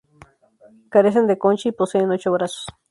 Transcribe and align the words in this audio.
Carecen 0.89 1.27
de 1.27 1.37
concha 1.37 1.69
y 1.69 1.73
poseen 1.73 2.09
ocho 2.09 2.31
brazos. 2.31 2.65